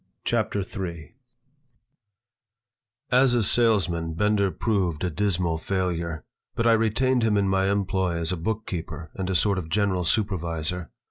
CHAPTER 0.25 0.61
III 0.61 1.13
AS 3.11 3.35
a 3.35 3.43
salesman 3.43 4.15
Bender 4.15 4.49
proved 4.49 5.03
a 5.03 5.11
dismal 5.11 5.59
failure, 5.59 6.23
but 6.55 6.65
I 6.65 6.73
retained 6.73 7.21
him 7.21 7.37
in 7.37 7.47
my 7.47 7.69
employ 7.71 8.17
as 8.17 8.31
a 8.31 8.35
bookkeeper 8.35 9.11
and 9.13 9.29
a 9.29 9.35
sort 9.35 9.59
of 9.59 9.69
general 9.69 10.03
supervisor. 10.03 10.89